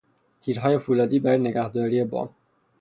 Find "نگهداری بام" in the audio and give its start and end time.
1.37-2.29